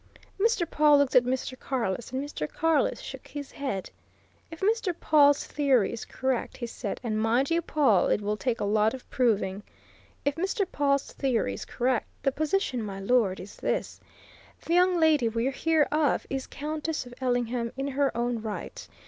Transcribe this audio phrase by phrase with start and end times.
[0.39, 0.67] Mr.
[0.67, 1.55] Pawle looked at Mr.
[1.59, 2.49] Carless, and Mr.
[2.51, 3.91] Carless shook his head.
[4.49, 4.95] "If Mr.
[4.99, 8.95] Pawle's theory is correct," he said, "and mind you, Pawle, it will take a lot
[8.95, 9.61] of proving.
[10.25, 10.65] If Mr.
[10.65, 13.99] Pawle's theory is correct, the position, my lord, is this.
[14.65, 18.87] The young lady we hear of is Countess of Ellingham in her own right!